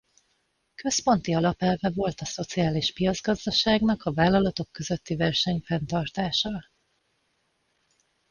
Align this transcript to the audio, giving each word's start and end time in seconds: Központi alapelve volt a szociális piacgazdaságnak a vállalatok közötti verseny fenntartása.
Központi 0.75 1.33
alapelve 1.33 1.91
volt 1.95 2.21
a 2.21 2.25
szociális 2.25 2.93
piacgazdaságnak 2.93 4.03
a 4.03 4.13
vállalatok 4.13 4.71
közötti 4.71 5.15
verseny 5.15 5.61
fenntartása. 5.65 6.65